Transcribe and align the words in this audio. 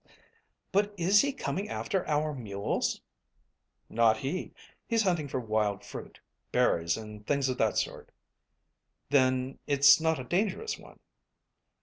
"But 0.71 0.95
is 0.97 1.21
he 1.21 1.31
coming 1.31 1.69
after 1.69 2.07
our 2.07 2.33
mules?" 2.33 3.01
"Not 3.87 4.17
he. 4.17 4.51
He's 4.87 5.03
hunting 5.03 5.27
for 5.27 5.39
wild 5.39 5.85
fruit 5.85 6.19
berries 6.51 6.97
and 6.97 7.23
things 7.27 7.49
of 7.49 7.59
that 7.59 7.77
sort." 7.77 8.09
"Then 9.11 9.59
it's 9.67 9.99
not 10.01 10.17
a 10.17 10.23
dangerous 10.23 10.75
one?" 10.79 10.97